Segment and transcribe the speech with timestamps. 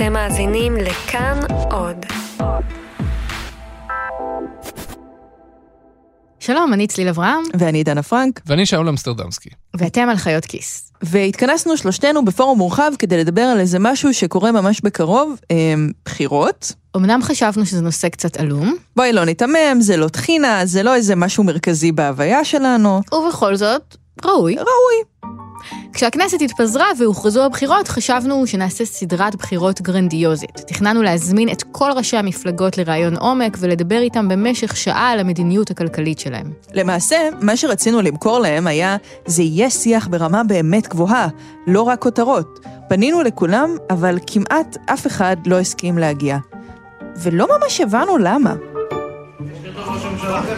[0.00, 1.40] אתם מאזינים לכאן
[1.70, 1.96] עוד.
[6.38, 9.48] שלום, אני צליל אברהם, ואני דנה פרנק, ואני שאול אמסטרדמסקי.
[9.76, 10.92] ואתם על חיות כיס.
[11.02, 15.56] והתכנסנו שלושתנו בפורום מורחב כדי לדבר על איזה משהו שקורה ממש בקרוב, אה,
[16.04, 16.72] בחירות.
[16.96, 21.16] אמנם חשבנו שזה נושא קצת עלום, בואי לא ניתמם, זה לא טחינה, זה לא איזה
[21.16, 23.00] משהו מרכזי בהוויה שלנו.
[23.12, 24.54] ובכל זאת, ראוי.
[24.54, 25.39] ראוי.
[25.92, 30.56] כשהכנסת התפזרה והוכרזו הבחירות, חשבנו שנעשה סדרת בחירות גרנדיוזית.
[30.66, 36.18] תכננו להזמין את כל ראשי המפלגות לראיון עומק ולדבר איתם במשך שעה על המדיניות הכלכלית
[36.18, 36.52] שלהם.
[36.74, 41.28] למעשה, מה שרצינו למכור להם היה, זה יהיה שיח ברמה באמת גבוהה,
[41.66, 42.60] לא רק כותרות.
[42.88, 46.38] פנינו לכולם, אבל כמעט אף אחד לא הסכים להגיע.
[47.16, 48.54] ולא ממש הבנו למה.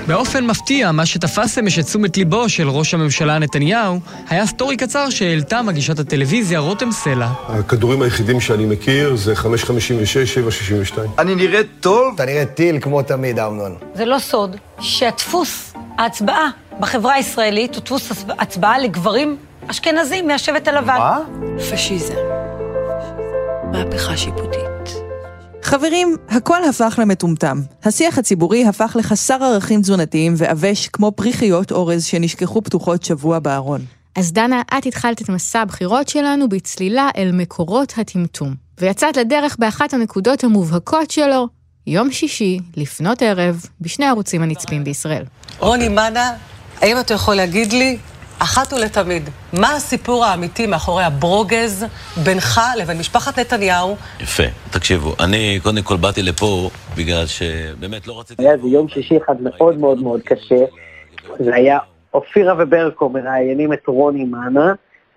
[0.07, 5.11] באופן מפתיע, מה שתפס אמש את תשומת ליבו של ראש הממשלה נתניהו, היה סטורי קצר
[5.11, 7.29] שהעלתה מגישת הטלוויזיה רותם סלע.
[7.49, 11.11] הכדורים היחידים שאני מכיר זה 556, 762.
[11.19, 12.15] אני נראה טוב?
[12.15, 13.75] אתה נראה טיל כמו תמיד, אמנון.
[13.95, 16.49] זה לא סוד שהדפוס ההצבעה
[16.81, 20.97] בחברה הישראלית הוא דפוס הצבעה לגברים אשכנזים מהשבט הלבן.
[20.99, 21.19] מה?
[21.73, 22.15] פשיזם.
[23.73, 24.72] מהפכה שיפוטית.
[25.63, 27.61] חברים, הכל הפך למטומטם.
[27.85, 33.81] השיח הציבורי הפך לחסר ערכים תזונתיים ועבש כמו פריחיות אורז שנשכחו פתוחות שבוע בארון.
[34.17, 38.55] אז דנה, את התחלת את מסע הבחירות שלנו בצלילה אל מקורות הטמטום.
[38.81, 41.49] ויצאת לדרך באחת הנקודות המובהקות שלו,
[41.87, 45.25] יום שישי, לפנות ערב, בשני הערוצים הנצפים בישראל.
[45.59, 46.33] רוני מנה,
[46.81, 47.99] האם אתה יכול להגיד לי
[48.43, 51.87] אחת ולתמיד, מה הסיפור האמיתי מאחורי הברוגז
[52.25, 53.97] בינך לבין משפחת נתניהו?
[54.21, 54.43] יפה.
[54.71, 58.43] תקשיבו, אני קודם כל באתי לפה בגלל שבאמת לא רציתי...
[58.43, 60.65] היה איזה יום שישי אחד מאוד מאוד מאוד קשה.
[61.39, 61.79] זה היה
[62.15, 64.73] אופירה וברקו מראיינים את רוני מאנה,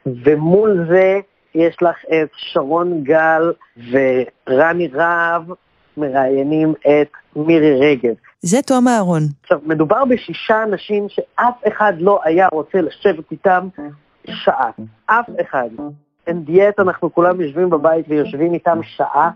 [0.06, 1.20] ומול זה
[1.56, 3.52] יש לך את שרון גל
[3.92, 5.44] ורני רהב
[5.98, 8.14] מראיינים את מירי רגב.
[8.48, 9.22] זה תום אהרון.
[9.44, 13.68] עכשיו, מדובר בשישה אנשים שאף אחד לא היה רוצה לשבת איתם
[14.30, 14.70] שעה.
[15.06, 15.70] אף אחד.
[16.28, 19.30] אין דיאט, אנחנו כולם יושבים בבית ויושבים איתם שעה,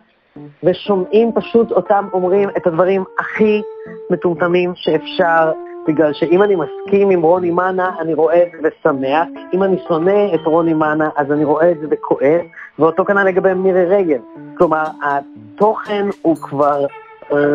[0.63, 3.61] ושומעים פשוט אותם אומרים את הדברים הכי
[4.09, 5.51] מטומטמים שאפשר,
[5.87, 10.35] בגלל שאם אני מסכים עם רוני מאנה, אני רואה את זה ושמח, אם אני שונא
[10.35, 12.41] את רוני מאנה, אז אני רואה את זה וכועס,
[12.79, 14.21] ואותו כנ"ל לגבי מירי רגב.
[14.57, 16.85] כלומר, התוכן הוא כבר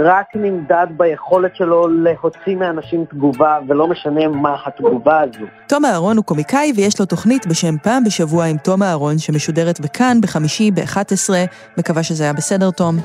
[0.05, 5.45] רק נמדד ביכולת שלו להוציא מאנשים תגובה, ולא משנה מה התגובה הזו.
[5.69, 10.21] תום אהרון הוא קומיקאי ויש לו תוכנית בשם פעם בשבוע עם תום אהרון, שמשודרת בכאן
[10.21, 11.31] בחמישי ב-11,
[11.79, 12.97] מקווה שזה היה בסדר, תום.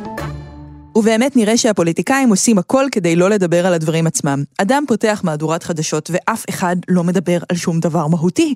[0.99, 4.43] ובאמת נראה שהפוליטיקאים עושים הכל כדי לא לדבר על הדברים עצמם.
[4.57, 8.53] אדם פותח מהדורת חדשות ואף אחד לא מדבר על שום דבר מהותי.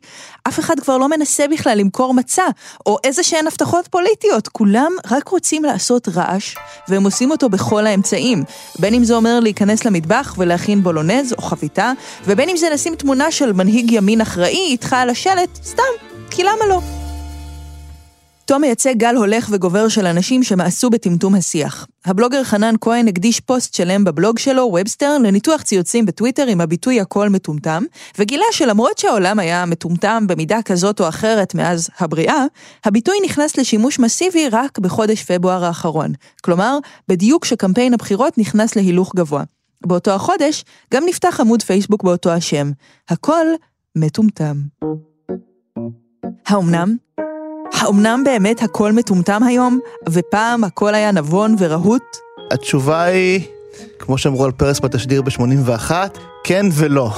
[0.48, 2.44] אף אחד כבר לא מנסה בכלל למכור מצע,
[2.86, 4.48] או איזה שהן הבטחות פוליטיות.
[4.48, 6.56] כולם רק רוצים לעשות רעש,
[6.88, 8.44] והם עושים אותו בכל האמצעים.
[8.80, 11.92] בין אם זה אומר להיכנס למטבח ולהכין בולונז או חביתה,
[12.26, 15.94] ובין אם זה לשים תמונה של מנהיג ימין אחראי איתך על השלט, סתם,
[16.30, 17.03] כי למה לא?
[18.46, 21.88] תום מייצג גל הולך וגובר של אנשים שמאסו בטמטום השיח.
[22.06, 27.30] הבלוגר חנן כהן הקדיש פוסט שלם בבלוג שלו, ובסטר, לניתוח ציוצים בטוויטר עם הביטוי הכל
[27.30, 27.84] מטומטם,
[28.20, 32.46] וגילה שלמרות שהעולם היה מטומטם במידה כזאת או אחרת מאז הבריאה,
[32.86, 36.12] הביטוי נכנס לשימוש מסיבי רק בחודש פברואר האחרון.
[36.42, 36.78] כלומר,
[37.08, 39.44] בדיוק כשקמפיין הבחירות נכנס להילוך גבוה.
[39.86, 42.72] באותו החודש גם נפתח עמוד פייסבוק באותו השם.
[43.10, 43.46] הכל
[43.96, 44.56] מטומטם.
[46.48, 46.96] האומנם?
[47.74, 49.80] האומנם באמת הכל מטומטם היום,
[50.10, 52.04] ופעם הכל היה נבון ורהוט?
[52.52, 53.42] התשובה היא,
[54.00, 55.92] כמו שאמרו על פרס בתשדיר ב-81,
[56.44, 57.12] כן ולא.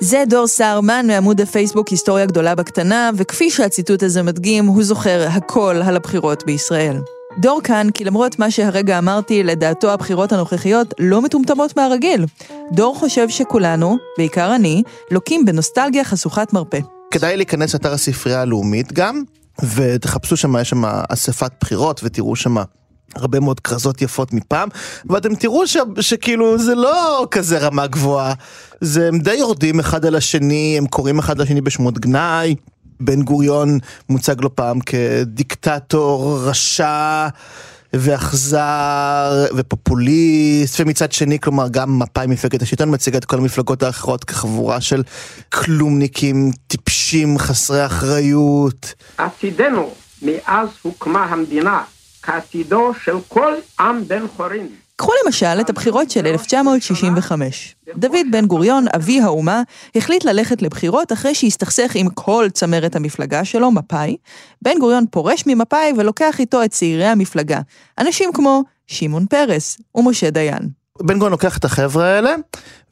[0.00, 5.82] זה דור סהרמן מעמוד הפייסבוק היסטוריה גדולה בקטנה, וכפי שהציטוט הזה מדגים, הוא זוכר הכל
[5.84, 6.96] על הבחירות בישראל.
[7.38, 12.24] דור כאן, כי למרות מה שהרגע אמרתי, לדעתו הבחירות הנוכחיות לא מטומטמות מהרגיל.
[12.72, 16.78] דור חושב שכולנו, בעיקר אני, לוקים בנוסטלגיה חשוכת מרפא.
[17.10, 19.22] כדאי להיכנס לאתר הספרייה הלאומית גם,
[19.74, 22.56] ותחפשו שם, יש שם אספת בחירות ותראו שם
[23.14, 24.68] הרבה מאוד כרזות יפות מפעם,
[25.10, 28.34] ואתם תראו ש, שכאילו זה לא כזה רמה גבוהה,
[28.80, 32.54] זה הם די יורדים אחד על השני, הם קוראים אחד לשני בשמות גנאי.
[33.00, 37.28] בן גוריון מוצג לא פעם כדיקטטור רשע
[37.92, 44.80] ואכזר ופופוליסט ומצד שני כלומר גם מפא"י מפלגת השלטון מציגה את כל המפלגות האחרות כחבורה
[44.80, 45.02] של
[45.52, 46.95] כלומניקים טיפשים
[47.38, 48.94] חסרי אחריות.
[49.18, 49.90] עתידנו
[50.22, 51.82] מאז הוקמה המדינה
[52.22, 54.68] כעתידו של כל עם בן חורין.
[54.96, 57.76] קחו למשל את הבחירות של 1965.
[57.96, 59.62] דוד בן גוריון, אבי האומה,
[59.96, 64.16] החליט ללכת לבחירות אחרי שהסתכסך עם כל צמרת המפלגה שלו, מפא"י.
[64.62, 67.60] בן גוריון פורש ממפא"י ולוקח איתו את צעירי המפלגה.
[67.98, 70.75] אנשים כמו שמעון פרס ומשה דיין.
[71.02, 72.34] בן גוריון לוקח את החבר'ה האלה,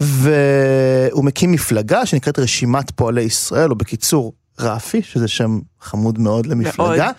[0.00, 7.04] והוא מקים מפלגה שנקראת רשימת פועלי ישראל, או בקיצור, רפי, שזה שם חמוד מאוד למפלגה.
[7.04, 7.14] מאוד.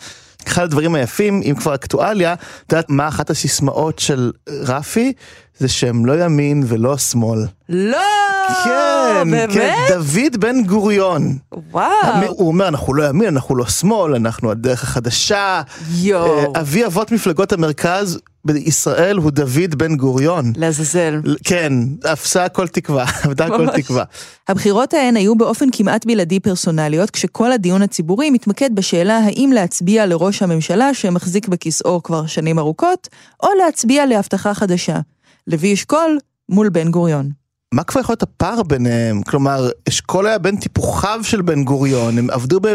[0.47, 5.13] אחד הדברים היפים, אם כבר אקטואליה, את יודעת מה אחת הסיסמאות של רפי?
[5.57, 7.45] זה שהם לא ימין ולא שמאל.
[7.69, 8.34] לא!
[8.63, 9.53] כן, באמת?
[9.53, 11.37] כן, דוד בן גוריון.
[11.71, 11.91] וואו.
[12.27, 15.61] הוא אומר, אנחנו לא ימין, אנחנו לא שמאל, אנחנו הדרך החדשה.
[15.91, 16.55] יואו.
[16.55, 20.53] אה, אבי אבות מפלגות המרכז בישראל הוא דוד בן גוריון.
[20.57, 21.21] לעזאזל.
[21.43, 21.73] כן,
[22.13, 24.03] אפסה כל תקווה, אבדה כל תקווה.
[24.47, 30.41] הבחירות ההן היו באופן כמעט בלעדי פרסונליות, כשכל הדיון הציבורי מתמקד בשאלה האם להצביע לראש
[30.41, 33.07] הממשלה שמחזיק בכיסאו כבר שנים ארוכות,
[33.43, 34.99] או להצביע להבטחה חדשה.
[35.47, 36.17] לוי אשכול
[36.49, 37.44] מול בן גוריון.
[37.75, 39.23] מה כבר יכול להיות הפער ביניהם?
[39.23, 42.67] כלומר, אשכול היה בין טיפוחיו של בן גוריון, הם עבדו ב...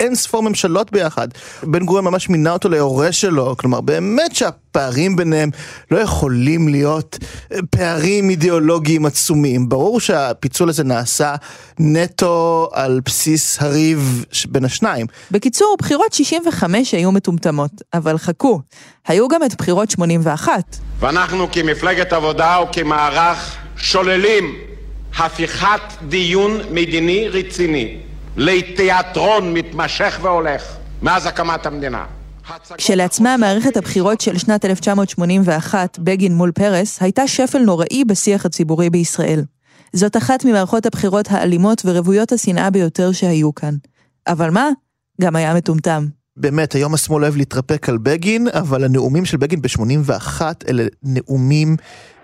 [0.00, 1.28] אין ספור ממשלות ביחד.
[1.62, 5.50] בן גוריון ממש מינה אותו ליורש שלו, כלומר באמת שהפערים ביניהם
[5.90, 7.18] לא יכולים להיות
[7.52, 9.68] אה, פערים אידיאולוגיים עצומים.
[9.68, 11.34] ברור שהפיצול הזה נעשה
[11.78, 15.06] נטו על בסיס הריב בין השניים.
[15.30, 18.60] בקיצור, בחירות 65 היו מטומטמות, אבל חכו,
[19.08, 20.76] היו גם את בחירות 81.
[21.00, 24.54] ואנחנו כמפלגת עבודה וכמערך שוללים
[25.18, 27.96] הפיכת דיון מדיני רציני
[28.36, 30.62] לתיאטרון מתמשך והולך
[31.02, 32.04] מאז הקמת המדינה.
[32.76, 39.44] כשלעצמה מערכת הבחירות של שנת 1981, בגין מול פרס, הייתה שפל נוראי בשיח הציבורי בישראל.
[39.92, 43.74] זאת אחת ממערכות הבחירות האלימות ורוויות השנאה ביותר שהיו כאן.
[44.26, 44.68] אבל מה?
[45.20, 46.06] גם היה מטומטם.
[46.36, 51.76] באמת, היום השמאל אוהב להתרפק על בגין, אבל הנאומים של בגין ב-81 אלה נאומים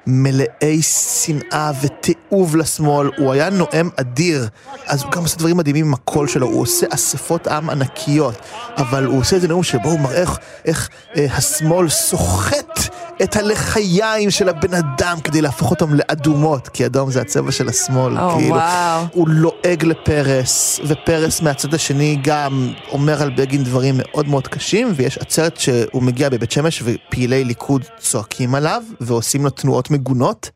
[0.06, 4.48] מלאי שנאה ותיעוב לשמאל, הוא היה נואם אדיר,
[4.86, 8.34] אז הוא גם עושה דברים מדהימים עם הקול שלו, הוא עושה אספות עם ענקיות,
[8.76, 12.80] אבל הוא עושה איזה נאום שבו הוא מראה איך, איך אה, השמאל סוחט
[13.22, 18.18] את הלחיים של הבן אדם כדי להפוך אותם לאדומות, כי אדום זה הצבע של השמאל,
[18.18, 19.04] oh, כאילו, וואו.
[19.12, 25.18] הוא לועג לפרס, ופרס מהצד השני גם אומר על בגין דברים מאוד מאוד קשים, ויש
[25.18, 30.50] עצרת שהוא מגיע בבית שמש ופעילי ליכוד צועקים עליו, ועושים לו תנועות מגונות,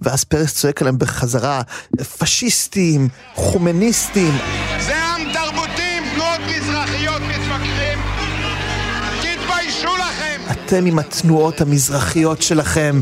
[0.00, 1.62] ואז פרס צועק עליהם בחזרה,
[2.18, 4.38] פשיסטים, חומניסטים.
[4.86, 5.31] זה עם
[10.74, 13.00] אתם עם התנועות המזרחיות שלכם,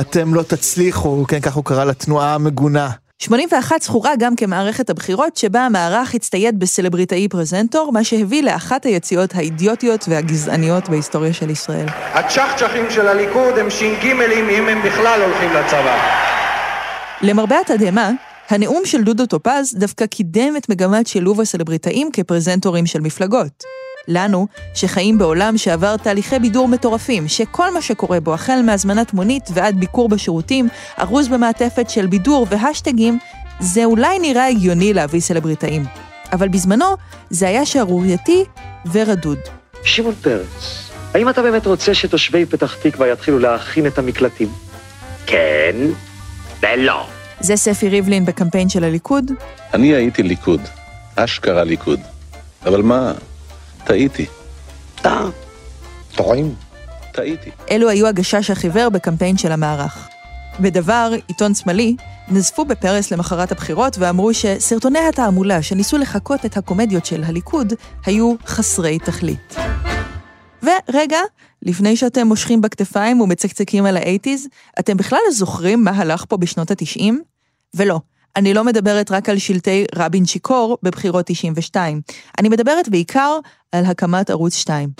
[0.00, 2.90] אתם לא תצליחו, כן, כך הוא קרא לתנועה המגונה.
[3.18, 10.04] 81 זכורה גם כמערכת הבחירות שבה המערך הצטייד בסלבריטאי פרזנטור, מה שהביא לאחת היציאות האידיוטיות
[10.08, 11.86] והגזעניות בהיסטוריה של ישראל.
[11.88, 15.96] הצ'חצ'חים של הליכוד הם ש"ג אם הם בכלל הולכים לצבא.
[17.22, 18.10] למרבה התדהמה,
[18.50, 23.79] הנאום של דודו טופז דווקא קידם את מגמת שילוב הסלבריטאים כפרזנטורים של מפלגות.
[24.10, 29.80] לנו, שחיים בעולם שעבר תהליכי בידור מטורפים, שכל מה שקורה בו, החל מהזמנת מונית ועד
[29.80, 30.68] ביקור בשירותים,
[31.00, 33.18] ארוז במעטפת של בידור והשטגים,
[33.60, 35.84] זה אולי נראה הגיוני להביא סלבריטאים.
[36.32, 36.96] אבל בזמנו,
[37.30, 38.44] זה היה שערורייתי
[38.92, 39.38] ורדוד.
[39.84, 44.48] שמעון פרץ, האם אתה באמת רוצה שתושבי פתח תקווה יתחילו להכין את המקלטים?
[45.26, 45.76] כן
[46.62, 47.06] ולא.
[47.40, 49.32] זה ספי ריבלין בקמפיין של הליכוד.
[49.74, 50.60] אני הייתי ליכוד,
[51.16, 52.00] אשכרה ליכוד.
[52.66, 53.12] אבל מה,
[53.84, 54.26] טעיתי.
[55.02, 55.28] טעה.
[56.16, 56.54] טועים.
[57.12, 57.50] טעיתי.
[57.70, 60.08] אלו היו הגשש החיוור בקמפיין של המערך.
[60.60, 61.96] בדבר, עיתון שמאלי,
[62.28, 67.72] נזפו בפרס למחרת הבחירות ואמרו שסרטוני התעמולה שניסו לחקות את הקומדיות של הליכוד
[68.06, 69.56] היו חסרי תכלית.
[70.62, 71.18] ורגע,
[71.62, 77.22] לפני שאתם מושכים בכתפיים ומצקצקים על האייטיז, אתם בכלל זוכרים מה הלך פה בשנות התשעים?
[77.74, 78.00] ולא,
[78.36, 82.00] אני לא מדברת רק על שלטי רבין שיכור בבחירות 92,
[82.38, 83.38] אני מדברת בעיקר
[83.72, 84.90] על הקמת ערוץ 2.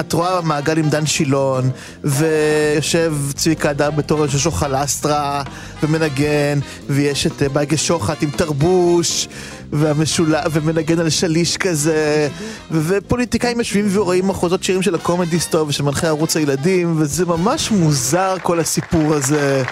[0.00, 1.70] את רואה מעגל עם דן שילון,
[2.04, 5.42] ויושב צביקה אדם בתור לו חלסטרה,
[5.82, 6.58] ומנגן,
[6.88, 9.28] ויש את בייגה שוחט עם תרבוש,
[9.72, 10.34] והמשול...
[10.52, 12.28] ומנגן על שליש כזה,
[12.70, 18.36] ופוליטיקאים יושבים ורואים מחוזות שירים של הקומדי סטור ושל מנחי ערוץ הילדים, וזה ממש מוזר
[18.42, 19.62] כל הסיפור הזה.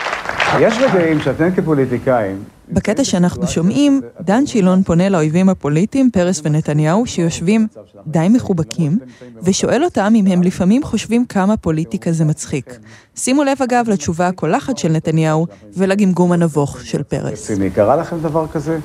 [0.60, 2.44] יש רגעים שאתם כפוליטיקאים...
[2.68, 7.66] בקטע שאנחנו שומעים, דן שילון פונה לאויבים הפוליטיים, פרס ונתניהו, שיושבים
[8.06, 8.98] די מחובקים,
[9.42, 12.78] ושואל אותם אם הם לפעמים חושבים כמה פוליטיקה זה מצחיק.
[13.16, 15.46] שימו לב אגב לתשובה הקולחת של נתניהו
[15.76, 17.50] ולגמגום הנבוך של פרס.
[17.74, 18.78] קרה לכם דבר כזה?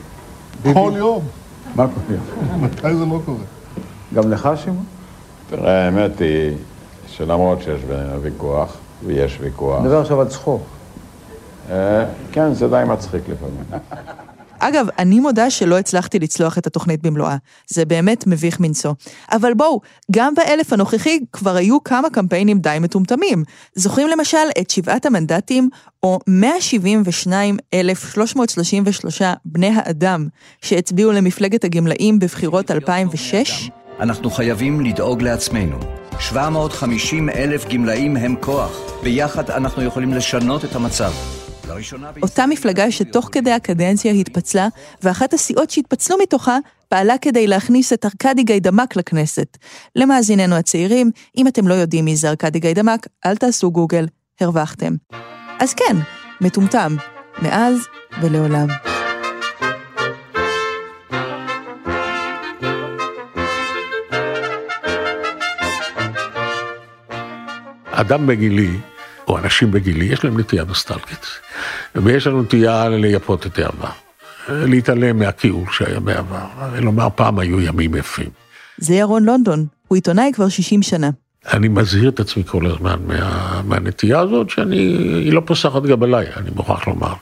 [0.63, 1.27] כל יום.
[1.75, 2.63] מה כל יום?
[2.63, 3.43] מתי זה לא קורה?
[4.13, 4.83] גם לך, שמעון?
[5.49, 6.57] תראה, האמת היא
[7.07, 9.81] שלמרות שיש בינינו ויכוח, ויש ויכוח...
[9.81, 10.61] נדבר עכשיו על צחוק.
[11.71, 13.83] אה, כן, זה די מצחיק לפעמים.
[14.59, 17.35] אגב, אני מודה שלא הצלחתי לצלוח את התוכנית במלואה.
[17.67, 18.93] זה באמת מביך מנשוא.
[19.31, 23.43] אבל בואו, גם באלף הנוכחי כבר היו כמה קמפיינים די מטומטמים.
[23.75, 25.69] זוכרים למשל את שבעת המנדטים,
[26.03, 30.27] או 172,333 בני האדם
[30.61, 33.69] שהצביעו למפלגת הגמלאים בבחירות 2006?
[33.99, 35.79] אנחנו חייבים לדאוג לעצמנו.
[36.19, 38.79] 750 אלף גמלאים הם כוח.
[39.03, 41.11] ביחד אנחנו יכולים לשנות את המצב.
[42.21, 44.67] אותה מפלגה שתוך כדי הקדנציה התפצלה,
[45.03, 46.57] ואחת הסיעות שהתפצלו מתוכה
[46.89, 49.57] פעלה כדי להכניס את ארכדי גיידמק לכנסת.
[49.95, 54.05] למאזיננו הצעירים, אם אתם לא יודעים מי זה ארכדי גיידמק, אל תעשו גוגל,
[54.41, 54.93] הרווחתם.
[55.59, 55.95] אז כן,
[56.41, 56.95] מטומטם,
[57.41, 57.77] מאז
[58.21, 58.67] ולעולם.
[67.91, 68.69] אדם בגילי,
[69.29, 71.25] או אנשים בגילי, יש להם נטייה נוסטלגית.
[71.95, 73.89] ויש לנו נטייה לייפות את העבר.
[74.49, 78.29] להתעלם מהכיעור שהיה בעבר, ולומר פעם היו ימים יפים.
[78.77, 81.09] זה ירון לונדון, הוא עיתונאי כבר 60 שנה.
[81.53, 84.77] אני מזהיר את עצמי כל הזמן מה, מהנטייה הזאת, שאני,
[85.23, 87.13] היא לא פוסחת גם עליי, אני מוכרח לומר.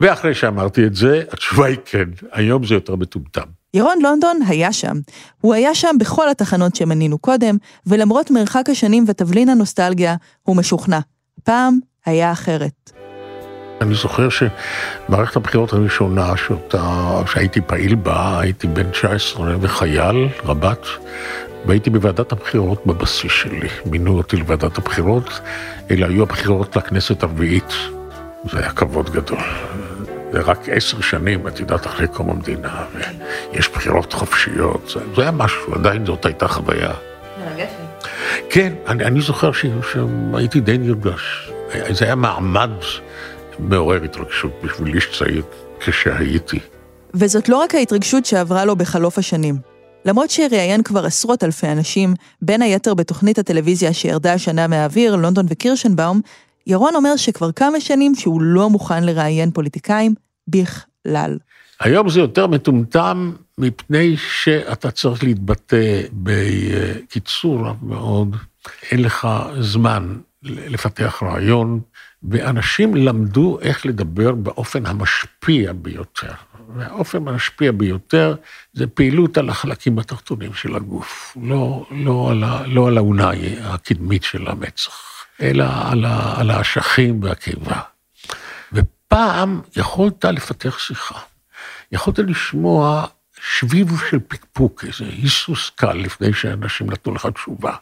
[0.00, 3.59] ואחרי שאמרתי את זה, התשובה היא כן, היום זה יותר מטומטם.
[3.74, 4.96] ירון לונדון היה שם.
[5.40, 10.98] הוא היה שם בכל התחנות שמנינו קודם, ולמרות מרחק השנים ותבלין הנוסטלגיה, הוא משוכנע.
[11.44, 12.90] פעם היה אחרת.
[13.80, 20.86] אני זוכר שמערכת הבחירות הראשונה שאותה, שהייתי פעיל בה, הייתי בן 19 וחייל, רבת,
[21.66, 23.68] והייתי בוועדת הבחירות בבסיס שלי.
[23.86, 25.40] מינו אותי לוועדת הבחירות,
[25.90, 27.72] אלה היו הבחירות לכנסת הרביעית.
[28.50, 29.40] זה היה כבוד גדול.
[30.32, 32.84] זה רק עשר שנים, את יודעת, אחרי קום המדינה,
[33.52, 36.92] ויש בחירות חופשיות, זה, זה היה משהו, עדיין זאת הייתה חוויה.
[38.50, 41.50] כן, אני, אני זוכר שהייתי די נרגש.
[41.90, 42.70] זה היה מעמד
[43.58, 45.42] מעורר התרגשות בשביל איש צעיר
[45.80, 46.58] כשהייתי.
[47.14, 49.56] וזאת לא רק ההתרגשות שעברה לו בחלוף השנים.
[50.04, 56.20] למרות שראיין כבר עשרות אלפי אנשים, בין היתר בתוכנית הטלוויזיה שירדה השנה מהאוויר, לונדון וקירשנבאום,
[56.70, 60.14] ירון אומר שכבר כמה שנים שהוא לא מוכן לראיין פוליטיקאים
[60.48, 61.38] בכלל.
[61.80, 68.36] היום זה יותר מטומטם מפני שאתה צריך להתבטא בקיצור רב מאוד,
[68.90, 69.28] אין לך
[69.60, 71.80] זמן לפתח רעיון,
[72.22, 76.32] ואנשים למדו איך לדבר באופן המשפיע ביותר.
[76.76, 78.34] והאופן המשפיע ביותר
[78.72, 84.22] זה פעילות על החלקים התחתונים של הגוף, לא, לא, על, ה, לא על האונאי הקדמית
[84.22, 87.80] של המצח, אלא על, ה, על האשכים והקיבה.
[88.72, 91.18] ופעם יכולת לפתח שיחה,
[91.92, 93.06] יכולת לשמוע
[93.40, 97.72] שביב של פקפוק, איזה היסוס קל לפני שאנשים נתנו לך תשובה,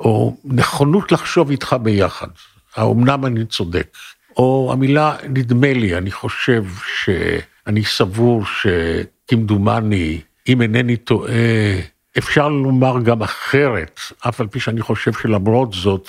[0.00, 2.28] או נכונות לחשוב איתך ביחד.
[2.76, 3.96] האומנם אני צודק?
[4.36, 6.64] או המילה נדמה לי, אני חושב
[7.04, 11.32] שאני סבור שכמדומני, אם אינני טועה,
[12.18, 16.08] אפשר לומר גם אחרת, אף על פי שאני חושב שלמרות זאת,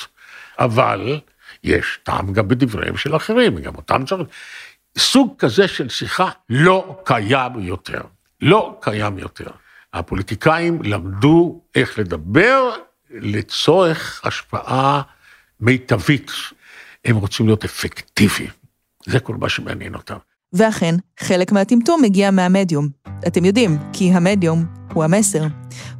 [0.59, 1.19] אבל
[1.63, 4.21] יש טעם גם בדבריהם של אחרים, גם אותם צריך...
[4.97, 8.01] סוג כזה של שיחה לא קיים יותר.
[8.41, 9.49] לא קיים יותר.
[9.93, 12.71] הפוליטיקאים למדו איך לדבר
[13.11, 15.01] לצורך השפעה
[15.59, 16.31] מיטבית.
[17.05, 18.49] הם רוצים להיות אפקטיביים.
[19.05, 20.17] זה כל מה שמעניין אותם.
[20.53, 22.87] ואכן, חלק מהטמטום מגיע מהמדיום.
[23.27, 25.43] אתם יודעים, כי המדיום הוא המסר.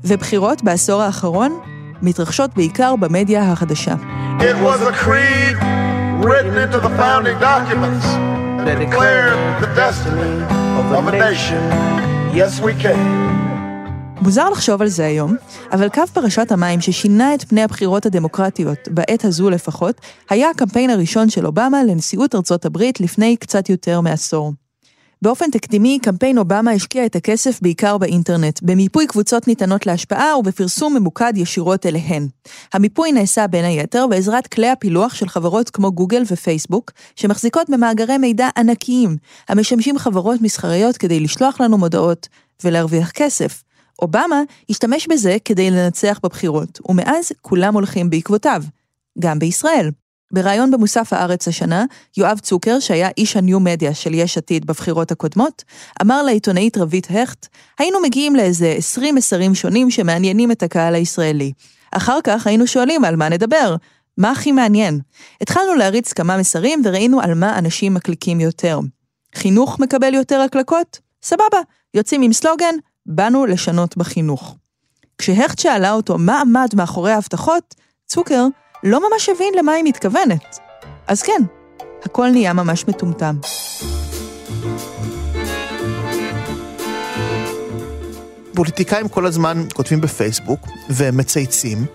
[0.04, 3.96] ובחירות בעשור האחרון מתרחשות בעיקר במדיה החדשה.
[4.40, 5.58] It was a creed
[6.24, 8.06] written into the founding documents
[8.66, 10.34] that declared the destiny
[10.80, 11.62] of a nation.
[12.34, 13.30] Yes, we can.
[14.22, 15.36] מוזר לחשוב על זה היום,
[15.72, 21.30] אבל קו פרשת המים ששינה את פני הבחירות הדמוקרטיות, בעת הזו לפחות, היה הקמפיין הראשון
[21.30, 24.54] של אובמה לנשיאות ארצות הברית לפני קצת יותר מעשור.
[25.22, 31.34] באופן תקדימי, קמפיין אובמה השקיע את הכסף בעיקר באינטרנט, במיפוי קבוצות ניתנות להשפעה ובפרסום ממוקד
[31.36, 32.28] ישירות אליהן.
[32.74, 38.50] המיפוי נעשה בין היתר בעזרת כלי הפילוח של חברות כמו גוגל ופייסבוק, שמחזיקות במאגרי מידע
[38.58, 39.18] ענקיים,
[39.50, 42.28] המשמשים חברות מסחריות כדי לשלוח לנו מודעות
[42.64, 43.64] ולהרוויח כסף.
[44.02, 48.64] אובמה השתמש בזה כדי לנצח בבחירות, ומאז כולם הולכים בעקבותיו.
[49.20, 49.92] גם בישראל.
[50.32, 51.86] בריאיון במוסף הארץ השנה,
[52.18, 55.64] יואב צוקר, שהיה איש הניו-מדיה של יש עתיד בבחירות הקודמות,
[56.02, 57.48] אמר לעיתונאית רבית הכט,
[57.80, 61.52] היינו מגיעים לאיזה 20 מסרים שונים שמעניינים את הקהל הישראלי.
[61.92, 63.76] אחר כך היינו שואלים על מה נדבר,
[64.18, 65.00] מה הכי מעניין?
[65.42, 68.80] התחלנו להריץ כמה מסרים וראינו על מה אנשים מקליקים יותר.
[69.36, 71.00] חינוך מקבל יותר הקלקות?
[71.24, 71.58] סבבה,
[71.94, 74.56] יוצאים עם סלוגן, באנו לשנות בחינוך.
[75.18, 77.76] כשהכט שאלה אותו מה עמד מאחורי ההבטחות,
[78.08, 78.46] צוקר
[78.84, 80.58] לא ממש הבין למה היא מתכוונת.
[81.08, 81.42] אז כן,
[82.04, 83.36] הכל נהיה ממש מטומטם.
[88.56, 91.86] פוליטיקאים כל הזמן כותבים בפייסבוק ומצייצים,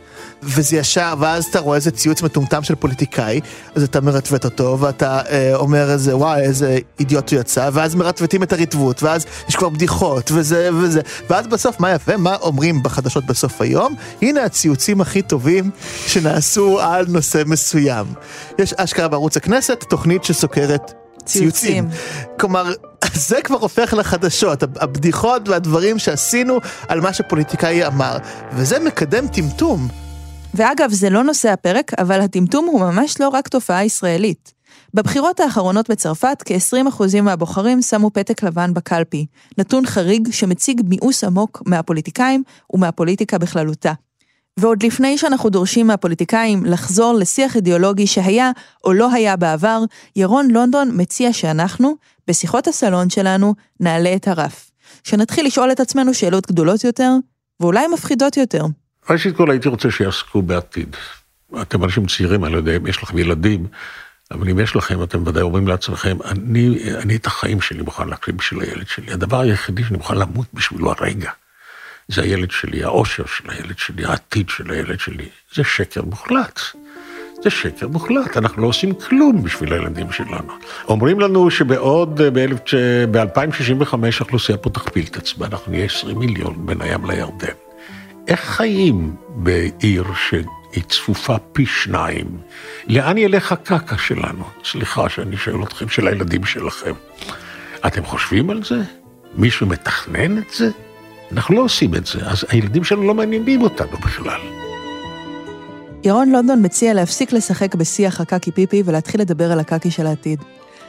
[0.43, 3.41] וזה ישר, ואז אתה רואה איזה ציוץ מטומטם של פוליטיקאי,
[3.75, 8.43] אז אתה מרטווט אותו, ואתה אה, אומר איזה וואי, איזה אידיוט הוא יצא, ואז מרטווטים
[8.43, 11.00] את הריטווט, ואז יש כבר בדיחות, וזה וזה,
[11.31, 12.17] ואז בסוף, מה יפה?
[12.17, 13.95] מה אומרים בחדשות בסוף היום?
[14.23, 15.71] הנה הציוצים הכי טובים
[16.07, 18.07] שנעשו על נושא מסוים.
[18.59, 20.93] יש אשכרה בערוץ הכנסת תוכנית שסוקרת
[21.25, 21.88] ציוצים.
[22.41, 22.73] כלומר,
[23.29, 28.17] זה כבר הופך לחדשות, הבדיחות והדברים שעשינו על מה שפוליטיקאי אמר,
[28.53, 30.03] וזה מקדם טמטום.
[30.56, 34.52] ואגב, זה לא נושא הפרק, אבל הטמטום הוא ממש לא רק תופעה ישראלית.
[34.94, 39.26] בבחירות האחרונות בצרפת, כ-20% מהבוחרים שמו פתק לבן בקלפי,
[39.58, 42.42] נתון חריג שמציג מיאוס עמוק מהפוליטיקאים
[42.73, 43.92] ומהפוליטיקה בכללותה.
[44.56, 48.50] ועוד לפני שאנחנו דורשים מהפוליטיקאים לחזור לשיח אידיאולוגי שהיה
[48.84, 49.84] או לא היה בעבר,
[50.16, 51.94] ירון לונדון מציע שאנחנו,
[52.28, 54.70] בשיחות הסלון שלנו, נעלה את הרף.
[55.04, 57.12] שנתחיל לשאול את עצמנו שאלות גדולות יותר,
[57.61, 58.64] ואולי מפחידות יותר.
[59.11, 60.96] ראשית כל הייתי רוצה שיעסקו בעתיד.
[61.62, 63.66] אתם אנשים צעירים, אני לא יודע אם יש לכם ילדים,
[64.30, 68.37] אבל אם יש לכם, אתם ודאי אומרים לעצמכם, אני, אני את החיים שלי מוכן להקריב
[68.37, 69.12] בשביל הילד שלי.
[69.12, 71.30] הדבר היחידי שאני מוכן למות בשבילו הרגע.
[72.08, 75.28] זה הילד שלי, האושר של הילד שלי, העתיד של הילד שלי.
[75.54, 76.61] זה שקר מוחלט.
[77.42, 80.52] זה שקר מוחלט, אנחנו לא עושים כלום בשביל הילדים שלנו.
[80.88, 82.20] אומרים לנו שבעוד,
[83.11, 87.63] ב-2065 האוכלוסייה פה תכפיל את עצמה, אנחנו נהיה 20 מיליון בין הים לירדן.
[88.28, 92.38] איך חיים בעיר שהיא צפופה פי שניים?
[92.87, 94.45] לאן ילך הקקה שלנו?
[94.64, 96.93] סליחה שאני שואל אתכם, של הילדים שלכם.
[97.87, 98.83] אתם חושבים על זה?
[99.35, 100.71] מישהו מתכנן את זה?
[101.33, 104.40] אנחנו לא עושים את זה, אז הילדים שלנו לא מעניינים אותנו בכלל.
[106.04, 110.38] ירון לונדון מציע להפסיק לשחק בשיח הקקי פיפי ולהתחיל לדבר על הקקי של העתיד.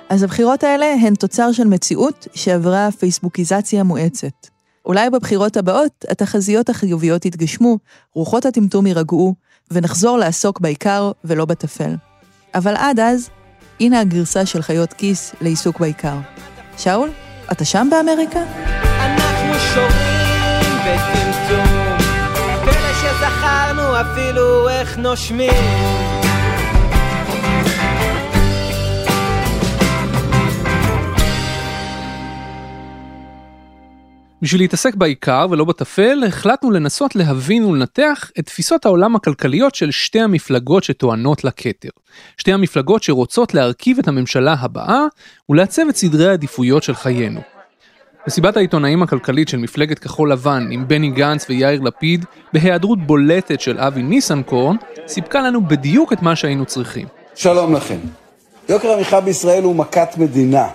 [0.10, 4.54] אז הבחירות האלה הן תוצר של מציאות שעברה פייסבוקיזציה מואצת.
[4.86, 7.77] אולי בבחירות הבאות התחזיות החיוביות יתגשמו,
[8.13, 9.36] רוחות הטמטום יירגעו,
[9.72, 11.96] ונחזור לעסוק בעיקר ולא בטפל.
[12.55, 13.29] אבל עד אז,
[13.79, 16.18] הנה הגרסה של חיות כיס לעיסוק בעיקר.
[16.77, 17.09] שאול,
[17.51, 18.40] אתה שם באמריקה?
[19.00, 21.98] אנחנו שורים בטמטום,
[22.64, 26.25] פלא שזכרנו אפילו איך נושמים.
[34.41, 40.19] בשביל להתעסק בעיקר ולא בטפל, החלטנו לנסות להבין ולנתח את תפיסות העולם הכלכליות של שתי
[40.19, 41.89] המפלגות שטוענות לכתר.
[42.37, 45.01] שתי המפלגות שרוצות להרכיב את הממשלה הבאה
[45.50, 47.41] ולעצב את סדרי העדיפויות של חיינו.
[48.27, 53.79] מסיבת העיתונאים הכלכלית של מפלגת כחול לבן עם בני גנץ ויאיר לפיד, בהיעדרות בולטת של
[53.79, 54.75] אבי ניסנקורן,
[55.07, 57.07] סיפקה לנו בדיוק את מה שהיינו צריכים.
[57.35, 58.00] שלום לכם.
[58.69, 60.67] יוקר המחיה בישראל הוא מכת מדינה.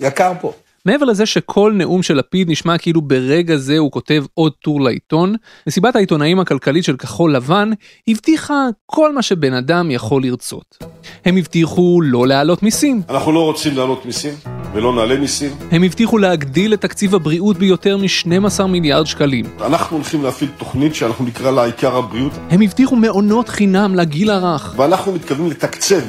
[0.00, 0.52] יקר פה.
[0.86, 5.34] מעבר לזה שכל נאום של לפיד נשמע כאילו ברגע זה הוא כותב עוד טור לעיתון,
[5.66, 7.70] מסיבת העיתונאים הכלכלית של כחול לבן
[8.08, 10.78] הבטיחה כל מה שבן אדם יכול לרצות.
[11.24, 13.02] הם הבטיחו לא להעלות מיסים.
[13.08, 14.34] אנחנו לא רוצים להעלות מיסים
[14.72, 15.50] ולא נעלה מיסים.
[15.70, 19.44] הם הבטיחו להגדיל את תקציב הבריאות ביותר מ-12 מיליארד שקלים.
[19.60, 22.32] אנחנו הולכים להפעיל תוכנית שאנחנו נקרא לה עיקר הבריאות.
[22.50, 24.74] הם הבטיחו מעונות חינם לגיל הרך.
[24.76, 26.02] ואנחנו מתכוונים לתקצב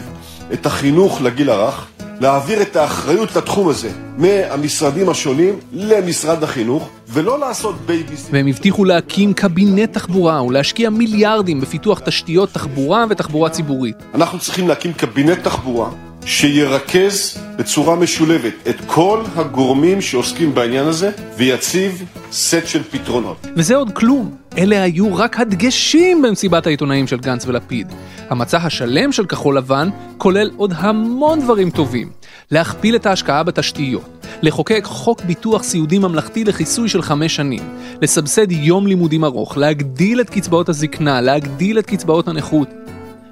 [0.54, 1.88] את החינוך לגיל הרך.
[2.20, 8.34] להעביר את האחריות לתחום הזה מהמשרדים השונים למשרד החינוך, ולא לעשות בייביסים.
[8.34, 13.96] והם הבטיחו להקים קבינט תחבורה ולהשקיע מיליארדים בפיתוח תשתיות תחבורה ותחבורה ציבורית.
[14.14, 15.90] אנחנו צריכים להקים קבינט תחבורה
[16.26, 23.38] שירכז בצורה משולבת את כל הגורמים שעוסקים בעניין הזה ויציב סט של פתרונות.
[23.56, 27.88] וזה עוד כלום, אלה היו רק הדגשים במסיבת העיתונאים של גנץ ולפיד.
[28.30, 32.10] המצע השלם של כחול לבן כולל עוד המון דברים טובים.
[32.52, 37.62] להכפיל את ההשקעה בתשתיות, לחוקק חוק ביטוח סיעודי ממלכתי לכיסוי של חמש שנים,
[38.02, 42.68] לסבסד יום לימודים ארוך, להגדיל את קצבאות הזקנה, להגדיל את קצבאות הנכות,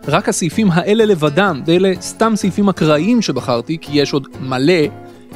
[0.08, 4.84] רק הסעיפים האלה לבדם, ואלה סתם סעיפים אקראיים שבחרתי, כי יש עוד מלא,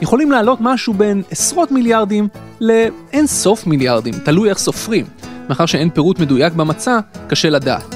[0.02, 2.28] יכולים לעלות משהו בין עשרות מיליארדים
[2.62, 5.06] לאין סוף מיליארדים, תלוי איך סופרים.
[5.50, 7.00] מאחר שאין פירוט מדויק במצע,
[7.30, 7.96] קשה לדעת.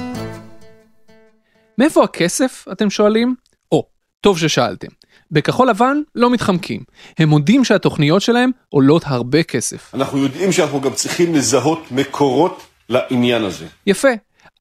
[1.78, 3.34] מאיפה הכסף, אתם שואלים?
[3.72, 3.86] או,
[4.20, 4.88] טוב ששאלתם.
[5.30, 6.80] בכחול לבן לא מתחמקים.
[7.18, 9.94] הם מודים שהתוכניות שלהם עולות הרבה כסף.
[9.94, 13.66] אנחנו יודעים שאנחנו גם צריכים לזהות מקורות לעניין הזה.
[13.86, 14.08] יפה.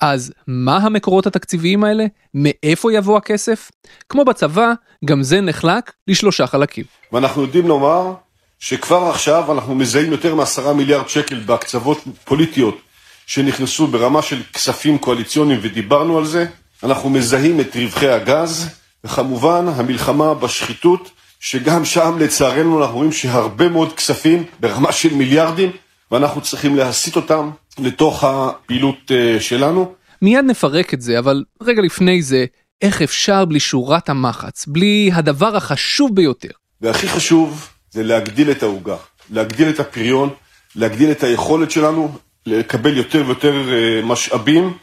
[0.01, 2.05] אז מה המקורות התקציביים האלה?
[2.33, 3.71] מאיפה יבוא הכסף?
[4.09, 4.73] כמו בצבא,
[5.05, 6.85] גם זה נחלק לשלושה חלקים.
[7.11, 8.13] ואנחנו יודעים לומר
[8.59, 12.77] שכבר עכשיו אנחנו מזהים יותר מעשרה מיליארד שקל בהקצבות פוליטיות
[13.25, 16.45] שנכנסו ברמה של כספים קואליציוניים ודיברנו על זה.
[16.83, 18.69] אנחנו מזהים את רווחי הגז,
[19.03, 25.71] וכמובן המלחמה בשחיתות, שגם שם לצערנו אנחנו רואים שהרבה מאוד כספים ברמה של מיליארדים,
[26.11, 27.49] ואנחנו צריכים להסיט אותם
[27.83, 29.93] לתוך הפעילות אה, שלנו.
[30.21, 32.45] מיד נפרק את זה, אבל רגע לפני זה,
[32.81, 36.49] איך אפשר בלי שורת המחץ, בלי הדבר החשוב ביותר?
[36.81, 38.95] והכי חשוב זה להגדיל את העוגה,
[39.29, 40.29] להגדיל את הפריון,
[40.75, 42.11] להגדיל את היכולת שלנו
[42.45, 44.73] לקבל יותר ויותר אה, משאבים.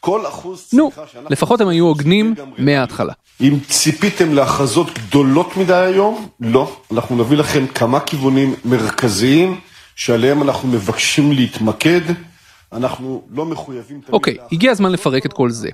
[0.00, 0.90] כל אחוז נו,
[1.30, 3.12] לפחות הם היו הוגנים מההתחלה.
[3.40, 6.76] אם ציפיתם להכרזות גדולות מדי היום, לא.
[6.92, 9.60] אנחנו נביא לכם כמה כיוונים מרכזיים
[9.96, 12.00] שעליהם אנחנו מבקשים להתמקד.
[12.72, 14.00] אנחנו לא מחויבים...
[14.12, 15.68] אוקיי, okay, הגיע הזמן לפרק את כל זה.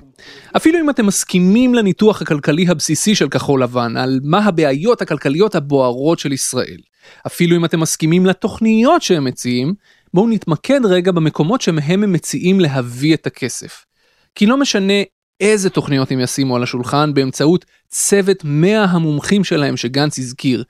[0.57, 6.19] אפילו אם אתם מסכימים לניתוח הכלכלי הבסיסי של כחול לבן, על מה הבעיות הכלכליות הבוערות
[6.19, 6.77] של ישראל,
[7.27, 9.73] אפילו אם אתם מסכימים לתוכניות שהם מציעים,
[10.13, 13.85] בואו נתמקד רגע במקומות שמהם הם מציעים להביא את הכסף.
[14.35, 14.93] כי לא משנה
[15.39, 20.63] איזה תוכניות הם ישימו על השולחן באמצעות צוות 100 המומחים שלהם שגנץ הזכיר,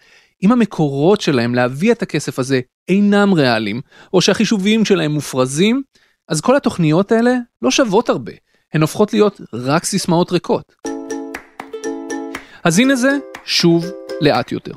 [0.43, 3.81] אם המקורות שלהם להביא את הכסף הזה אינם ריאליים,
[4.13, 5.81] או שהחישובים שלהם מופרזים,
[6.29, 8.31] אז כל התוכניות האלה לא שוות הרבה,
[8.73, 10.75] הן הופכות להיות רק סיסמאות ריקות.
[12.63, 13.85] אז הנה זה, שוב,
[14.21, 14.71] לאט יותר.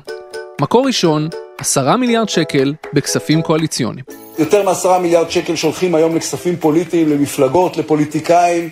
[0.61, 4.05] מקור ראשון, 10 מיליארד שקל בכספים קואליציוניים.
[4.39, 8.69] יותר מעשרה מיליארד שקל שולחים היום לכספים פוליטיים, למפלגות, לפוליטיקאים,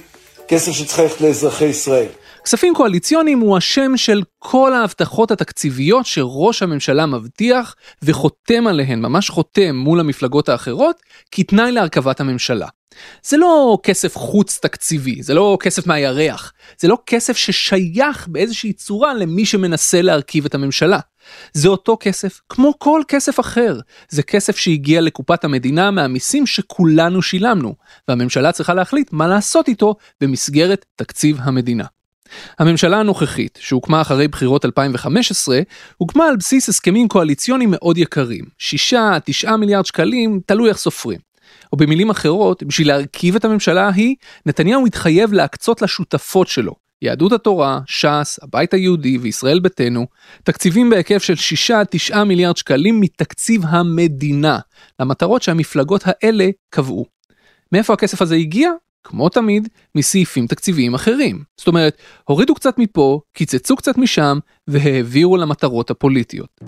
[0.47, 2.07] כסף שצריך ללכת לאזרחי ישראל.
[2.45, 9.75] כספים קואליציוניים הוא השם של כל ההבטחות התקציביות שראש הממשלה מבטיח וחותם עליהן, ממש חותם
[9.75, 10.95] מול המפלגות האחרות,
[11.31, 12.67] כתנאי להרכבת הממשלה.
[13.23, 19.13] זה לא כסף חוץ תקציבי, זה לא כסף מהירח, זה לא כסף ששייך באיזושהי צורה
[19.13, 20.99] למי שמנסה להרכיב את הממשלה.
[21.53, 23.79] זה אותו כסף כמו כל כסף אחר,
[24.09, 27.75] זה כסף שהגיע לקופת המדינה מהמיסים שכולנו שילמנו,
[28.07, 31.94] והממשלה צריכה להחליט מה לעשות איתו במסגרת תקציב המדינה.
[32.59, 35.59] הממשלה הנוכחית, שהוקמה אחרי בחירות 2015,
[35.97, 38.45] הוקמה על בסיס הסכמים קואליציוניים מאוד יקרים,
[39.43, 41.19] 6-9 מיליארד שקלים, תלוי איך סופרים.
[41.71, 47.79] או במילים אחרות, בשביל להרכיב את הממשלה ההיא, נתניהו התחייב להקצות לשותפות שלו, יהדות התורה,
[47.87, 50.05] ש"ס, הבית היהודי וישראל ביתנו,
[50.43, 51.33] תקציבים בהיקף של
[52.11, 54.59] 6-9 מיליארד שקלים מתקציב המדינה,
[54.99, 57.05] למטרות שהמפלגות האלה קבעו.
[57.71, 58.69] מאיפה הכסף הזה הגיע?
[59.05, 61.43] כמו תמיד, מסעיפים תקציביים אחרים.
[61.57, 66.61] זאת אומרת, הורידו קצת מפה, קיצצו קצת משם, והעבירו למטרות הפוליטיות.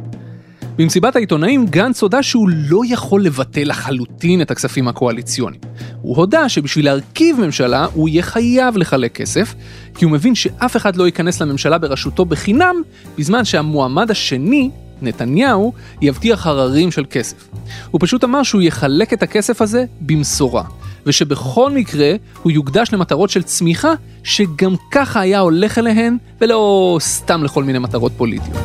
[0.78, 5.62] במסיבת העיתונאים גנץ הודה שהוא לא יכול לבטל לחלוטין את הכספים הקואליציוניים.
[6.02, 9.56] הוא הודה שבשביל להרכיב ממשלה הוא יהיה חייב לחלק כסף,
[9.96, 12.76] כי הוא מבין שאף אחד לא ייכנס לממשלה בראשותו בחינם,
[13.18, 14.70] בזמן שהמועמד השני,
[15.02, 17.50] נתניהו, יבטיח הררים של כסף.
[17.92, 20.64] הוא פשוט אמר שהוא יחלק את הכסף הזה במשורה,
[21.08, 23.94] ושבכל מקרה הוא יוקדש למטרות של צמיחה,
[24.24, 28.58] שגם ככה היה הולך אליהן, ולא סתם לכל מיני מטרות פוליטיות.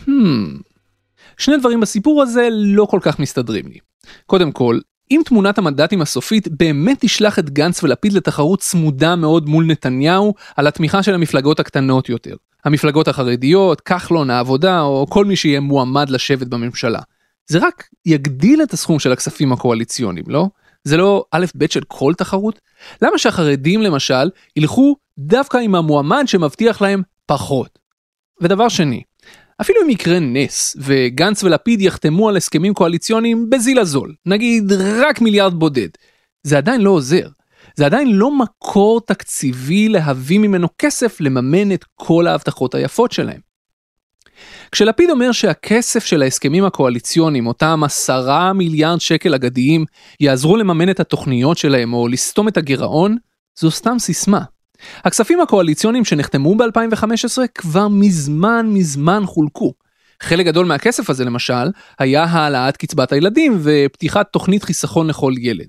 [0.00, 0.62] Hmm.
[1.38, 3.78] שני דברים בסיפור הזה לא כל כך מסתדרים לי.
[4.26, 4.78] קודם כל,
[5.10, 10.66] אם תמונת המנדטים הסופית באמת תשלח את גנץ ולפיד לתחרות צמודה מאוד מול נתניהו על
[10.66, 16.46] התמיכה של המפלגות הקטנות יותר, המפלגות החרדיות, כחלון, העבודה או כל מי שיהיה מועמד לשבת
[16.46, 17.00] בממשלה.
[17.46, 20.48] זה רק יגדיל את הסכום של הכספים הקואליציוניים, לא?
[20.84, 22.60] זה לא א' ב' של כל תחרות?
[23.02, 27.78] למה שהחרדים למשל ילכו דווקא עם המועמד שמבטיח להם פחות?
[28.40, 29.02] ודבר שני,
[29.60, 35.54] אפילו אם יקרה נס וגנץ ולפיד יחתמו על הסכמים קואליציוניים בזיל הזול, נגיד רק מיליארד
[35.54, 35.88] בודד,
[36.42, 37.28] זה עדיין לא עוזר.
[37.76, 43.51] זה עדיין לא מקור תקציבי להביא ממנו כסף לממן את כל ההבטחות היפות שלהם.
[44.72, 49.84] כשלפיד אומר שהכסף של ההסכמים הקואליציוניים, אותם עשרה מיליארד שקל אגדיים,
[50.20, 53.16] יעזרו לממן את התוכניות שלהם או לסתום את הגירעון,
[53.58, 54.40] זו סתם סיסמה.
[55.04, 59.72] הכספים הקואליציוניים שנחתמו ב-2015 כבר מזמן מזמן חולקו.
[60.22, 65.66] חלק גדול מהכסף הזה למשל היה העלאת קצבת הילדים ופתיחת תוכנית חיסכון לכל ילד.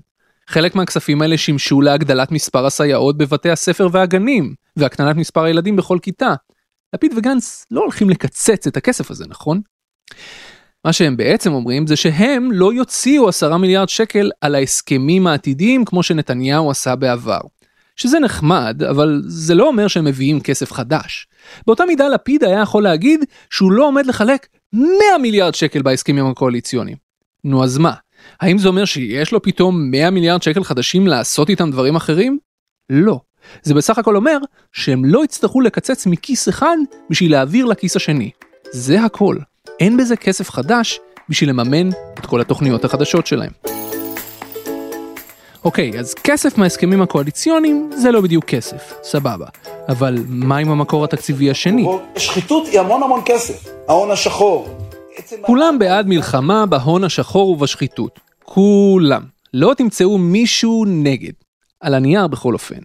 [0.48, 6.34] חלק מהכספים האלה שימשו להגדלת מספר הסייעות בבתי הספר והגנים והקטנת מספר הילדים בכל כיתה.
[6.94, 9.60] לפיד וגנץ לא הולכים לקצץ את הכסף הזה, נכון?
[10.84, 16.02] מה שהם בעצם אומרים זה שהם לא יוציאו 10 מיליארד שקל על ההסכמים העתידיים כמו
[16.02, 17.40] שנתניהו עשה בעבר.
[17.96, 21.26] שזה נחמד, אבל זה לא אומר שהם מביאים כסף חדש.
[21.66, 24.88] באותה מידה לפיד היה יכול להגיד שהוא לא עומד לחלק 100
[25.22, 26.96] מיליארד שקל בהסכמים הקואליציוניים.
[27.44, 27.92] נו אז מה?
[28.40, 32.38] האם זה אומר שיש לו פתאום 100 מיליארד שקל חדשים לעשות איתם דברים אחרים?
[32.90, 33.20] לא.
[33.62, 34.38] זה בסך הכל אומר
[34.72, 36.76] שהם לא יצטרכו לקצץ מכיס אחד
[37.10, 38.30] בשביל להעביר לכיס השני.
[38.70, 39.36] זה הכל.
[39.80, 43.50] אין בזה כסף חדש בשביל לממן את כל התוכניות החדשות שלהם.
[45.64, 49.46] אוקיי, אז כסף מההסכמים הקואליציוניים זה לא בדיוק כסף, סבבה.
[49.88, 51.86] אבל מה עם המקור התקציבי השני?
[52.16, 53.68] שחיתות היא המון המון כסף.
[53.88, 54.68] ההון השחור.
[55.40, 58.20] כולם בעד מלחמה בהון השחור ובשחיתות.
[58.44, 59.22] כולם.
[59.54, 61.32] לא תמצאו מישהו נגד.
[61.84, 62.78] על הנייר בכל אופן.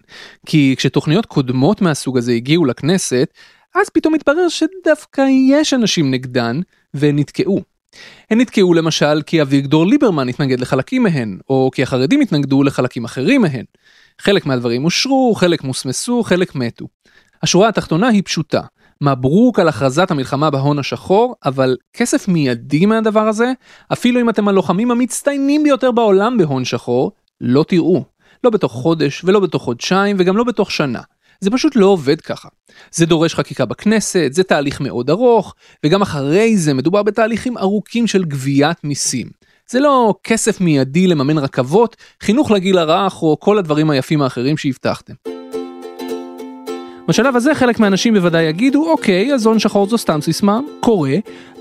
[0.46, 3.28] כי כשתוכניות קודמות מהסוג הזה הגיעו לכנסת,
[3.74, 6.60] אז פתאום התברר שדווקא יש אנשים נגדן,
[6.94, 7.60] והן נתקעו.
[8.30, 13.42] הן נתקעו למשל כי אביגדור ליברמן התנגד לחלקים מהן, או כי החרדים התנגדו לחלקים אחרים
[13.42, 13.64] מהן.
[14.20, 16.86] חלק מהדברים אושרו, חלק מוסמסו, חלק מתו.
[17.42, 18.60] השורה התחתונה היא פשוטה,
[19.00, 23.52] מברוק על הכרזת המלחמה בהון השחור, אבל כסף מיידי מהדבר הזה,
[23.92, 28.04] אפילו אם אתם הלוחמים המצטיינים ביותר בעולם בהון שחור, לא תראו.
[28.44, 31.00] לא בתוך חודש, ולא בתוך חודשיים, וגם לא בתוך שנה.
[31.40, 32.48] זה פשוט לא עובד ככה.
[32.90, 35.54] זה דורש חקיקה בכנסת, זה תהליך מאוד ארוך,
[35.86, 39.26] וגם אחרי זה מדובר בתהליכים ארוכים של גביית מיסים.
[39.70, 45.14] זה לא כסף מיידי לממן רכבות, חינוך לגיל הרך או כל הדברים היפים האחרים שהבטחתם.
[47.08, 51.14] בשלב הזה חלק מהאנשים בוודאי יגידו, אוקיי, אז הון שחור זו סתם סיסמה, קורה,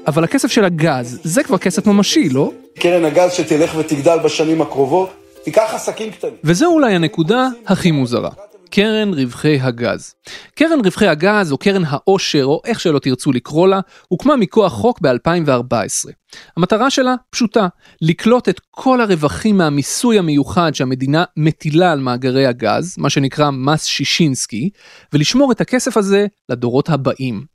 [0.07, 2.51] אבל הכסף של הגז, זה כבר כסף ממשי, לא?
[2.79, 5.09] קרן הגז שתלך ותגדל בשנים הקרובות,
[5.43, 6.34] תיקח עסקים קטנים.
[6.43, 8.30] וזו אולי הנקודה הכי מוזרה.
[8.71, 10.13] קרן רווחי הגז.
[10.56, 14.99] קרן רווחי הגז או קרן העושר או איך שלא תרצו לקרוא לה, הוקמה מכוח חוק
[15.02, 16.12] ב-2014.
[16.58, 17.67] המטרה שלה פשוטה,
[18.02, 24.69] לקלוט את כל הרווחים מהמיסוי המיוחד שהמדינה מטילה על מאגרי הגז, מה שנקרא מס שישינסקי,
[25.13, 27.45] ולשמור את הכסף הזה לדורות הבאים.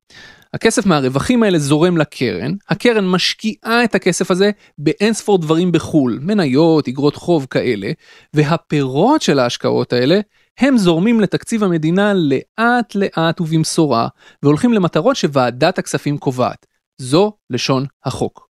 [0.54, 6.88] הכסף מהרווחים האלה זורם לקרן, הקרן משקיעה את הכסף הזה באין ספור דברים בחו"ל, מניות,
[6.88, 7.90] אגרות חוב כאלה,
[8.34, 10.20] והפירות של ההשקעות האלה
[10.58, 14.08] הם זורמים לתקציב המדינה לאט לאט ובמשורה,
[14.42, 16.66] והולכים למטרות שוועדת הכספים קובעת.
[16.98, 18.48] זו לשון החוק.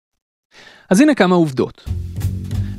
[0.89, 1.83] אז הנה כמה עובדות.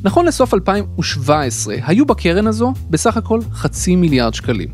[0.03, 4.69] נכון לסוף 2017, היו בקרן הזו בסך הכל חצי מיליארד שקלים.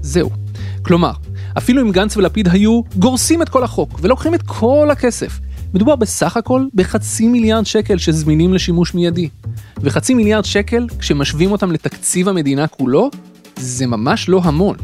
[0.00, 0.45] זהו.
[0.86, 1.12] כלומר,
[1.58, 5.40] אפילו אם גנץ ולפיד היו גורסים את כל החוק ולוקחים את כל הכסף,
[5.74, 9.28] מדובר בסך הכל בחצי מיליארד שקל שזמינים לשימוש מיידי.
[9.80, 13.10] וחצי מיליארד שקל, כשמשווים אותם לתקציב המדינה כולו,
[13.56, 14.76] זה ממש לא המון.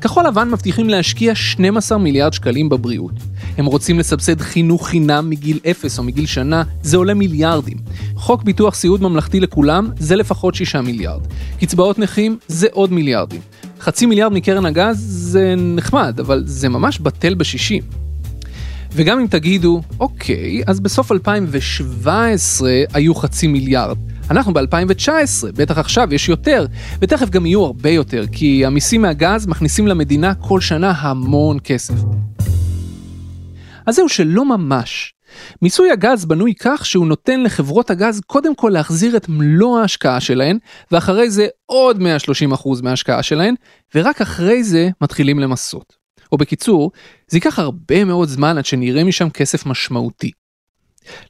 [0.00, 3.14] כחול לבן מבטיחים להשקיע 12 מיליארד שקלים בבריאות.
[3.58, 7.76] הם רוצים לסבסד חינוך חינם מגיל 0 או מגיל שנה, זה עולה מיליארדים.
[8.14, 11.20] חוק ביטוח סיעוד ממלכתי לכולם, זה לפחות 6 מיליארד.
[11.60, 13.40] קצבאות נכים, זה עוד מיליארדים.
[13.80, 17.82] חצי מיליארד מקרן הגז זה נחמד, אבל זה ממש בטל בשישים.
[18.92, 23.96] וגם אם תגידו, אוקיי, אז בסוף 2017 היו חצי מיליארד.
[24.30, 26.66] אנחנו ב-2019, בטח עכשיו יש יותר,
[27.00, 31.94] ותכף גם יהיו הרבה יותר, כי המיסים מהגז מכניסים למדינה כל שנה המון כסף.
[33.86, 35.15] אז זהו שלא ממש.
[35.62, 40.58] מיסוי הגז בנוי כך שהוא נותן לחברות הגז קודם כל להחזיר את מלוא ההשקעה שלהן,
[40.92, 41.98] ואחרי זה עוד
[42.54, 43.54] 130% מההשקעה שלהן,
[43.94, 45.96] ורק אחרי זה מתחילים למסות.
[46.32, 46.90] או בקיצור,
[47.28, 50.30] זה ייקח הרבה מאוד זמן עד שנראה משם כסף משמעותי.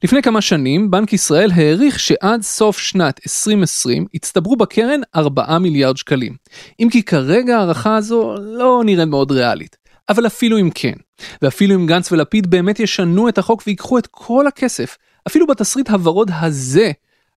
[0.04, 6.36] לפני כמה שנים בנק ישראל העריך שעד סוף שנת 2020 הצטברו בקרן 4 מיליארד שקלים.
[6.80, 9.76] אם כי כרגע ההערכה הזו לא נראית מאוד ריאלית.
[10.08, 10.92] אבל אפילו אם כן,
[11.42, 16.30] ואפילו אם גנץ ולפיד באמת ישנו את החוק ויקחו את כל הכסף, אפילו בתסריט הוורוד
[16.40, 16.90] הזה,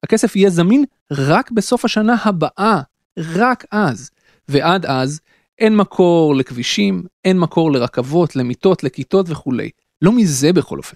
[0.03, 2.81] הכסף יהיה זמין רק בסוף השנה הבאה,
[3.17, 4.09] רק אז.
[4.47, 5.19] ועד אז,
[5.59, 9.69] אין מקור לכבישים, אין מקור לרכבות, למיטות, לכיתות וכולי.
[10.01, 10.95] לא מזה בכל אופן.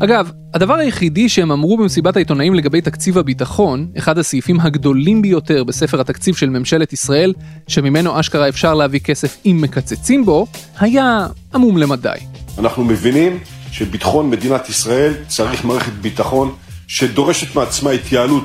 [0.00, 6.00] אגב, הדבר היחידי שהם אמרו במסיבת העיתונאים לגבי תקציב הביטחון, אחד הסעיפים הגדולים ביותר בספר
[6.00, 7.32] התקציב של ממשלת ישראל,
[7.68, 10.46] שממנו אשכרה אפשר להביא כסף אם מקצצים בו,
[10.78, 12.18] היה עמום למדי.
[12.58, 13.38] אנחנו מבינים
[13.70, 16.54] שביטחון מדינת ישראל צריך מערכת ביטחון
[16.88, 18.44] שדורשת מעצמה התייעלות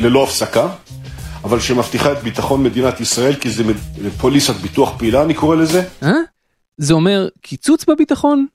[0.00, 0.68] ללא הפסקה,
[1.44, 3.64] אבל שמבטיחה את ביטחון מדינת ישראל, כי זה
[4.18, 5.82] פוליסת ביטוח פעילה, אני קורא לזה.
[6.02, 6.12] אה?
[6.76, 8.46] זה אומר קיצוץ בביטחון?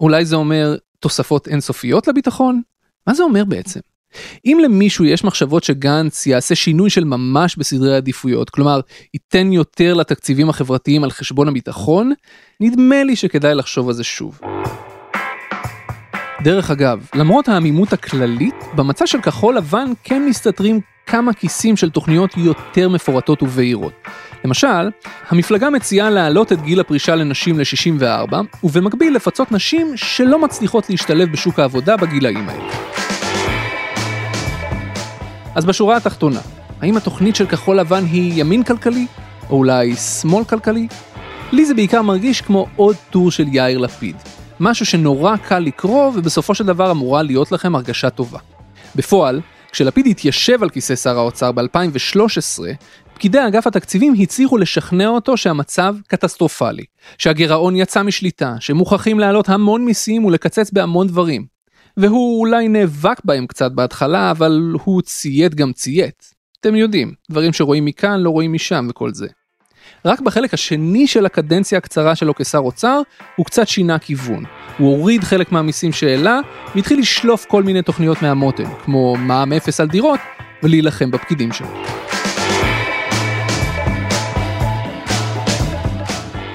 [0.00, 2.62] אולי זה אומר תוספות אינסופיות לביטחון?
[3.06, 3.80] מה זה אומר בעצם?
[4.44, 8.80] אם למישהו יש מחשבות שגנץ יעשה שינוי של ממש בסדרי העדיפויות, כלומר
[9.14, 12.12] ייתן יותר לתקציבים החברתיים על חשבון הביטחון,
[12.60, 14.40] נדמה לי שכדאי לחשוב על זה שוב.
[16.44, 22.36] דרך אגב, למרות העמימות הכללית, במצע של כחול לבן כן מסתתרים כמה כיסים של תוכניות
[22.36, 23.92] יותר מפורטות ובהירות.
[24.44, 24.90] למשל,
[25.28, 31.58] המפלגה מציעה להעלות את גיל הפרישה לנשים ל-64, ובמקביל לפצות נשים שלא מצליחות להשתלב בשוק
[31.58, 32.72] העבודה בגילאים האלה.
[35.54, 36.40] אז בשורה התחתונה,
[36.80, 39.06] האם התוכנית של כחול לבן היא ימין כלכלי,
[39.50, 40.88] או אולי שמאל כלכלי?
[41.52, 44.16] לי זה בעיקר מרגיש כמו עוד טור של יאיר לפיד.
[44.60, 48.38] משהו שנורא קל לקרוא ובסופו של דבר אמורה להיות לכם הרגשה טובה.
[48.94, 49.40] בפועל,
[49.76, 52.62] כשלפיד התיישב על כיסא שר האוצר ב-2013,
[53.14, 56.84] פקידי אגף התקציבים הצליחו לשכנע אותו שהמצב קטסטרופלי,
[57.18, 61.46] שהגירעון יצא משליטה, שמוכרחים להעלות המון מיסים ולקצץ בהמון דברים.
[61.96, 66.34] והוא אולי נאבק בהם קצת בהתחלה, אבל הוא ציית גם ציית.
[66.60, 69.26] אתם יודעים, דברים שרואים מכאן לא רואים משם וכל זה.
[70.04, 73.00] רק בחלק השני של הקדנציה הקצרה שלו כשר אוצר,
[73.36, 74.44] הוא קצת שינה כיוון.
[74.78, 76.38] הוא הוריד חלק מהמיסים שהעלה,
[76.74, 80.20] והתחיל לשלוף כל מיני תוכניות מהמותן, כמו מע"מ אפס על דירות,
[80.62, 81.68] ולהילחם בפקידים שלו.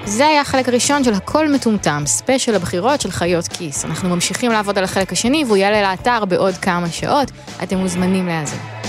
[0.05, 3.85] זה היה החלק הראשון של הכל מטומטם, ספיישל הבחירות של חיות כיס.
[3.85, 7.31] אנחנו ממשיכים לעבוד על החלק השני והוא יעלה לאתר בעוד כמה שעות,
[7.63, 8.80] אתם מוזמנים להאזין.